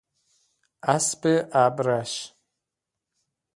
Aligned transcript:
اسب 0.95 1.21
ابرش 1.63 2.13